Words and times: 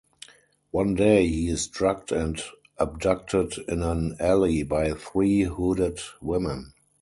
One 0.71 0.95
day 0.95 1.27
he 1.27 1.47
is 1.47 1.67
drugged 1.67 2.11
and 2.11 2.41
abducted 2.79 3.53
in 3.67 3.83
an 3.83 4.15
alley 4.19 4.63
by 4.63 4.93
three 4.93 5.41
hooded 5.43 5.99
women. 6.19 6.73